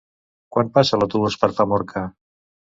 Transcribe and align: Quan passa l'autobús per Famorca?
Quan 0.55 0.71
passa 0.77 0.99
l'autobús 1.01 1.39
per 1.45 1.53
Famorca? 1.61 2.07